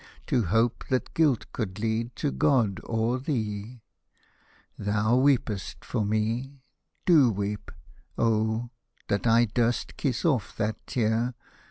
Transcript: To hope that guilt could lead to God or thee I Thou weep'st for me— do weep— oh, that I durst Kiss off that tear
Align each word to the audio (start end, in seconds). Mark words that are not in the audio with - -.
To 0.25 0.45
hope 0.45 0.85
that 0.89 1.13
guilt 1.13 1.45
could 1.53 1.77
lead 1.77 2.15
to 2.15 2.31
God 2.31 2.79
or 2.85 3.19
thee 3.19 3.81
I 4.79 4.83
Thou 4.85 5.17
weep'st 5.17 5.85
for 5.85 6.03
me— 6.03 6.63
do 7.05 7.29
weep— 7.29 7.71
oh, 8.17 8.71
that 9.09 9.27
I 9.27 9.45
durst 9.45 9.97
Kiss 9.97 10.25
off 10.25 10.57
that 10.57 10.87
tear 10.87 11.35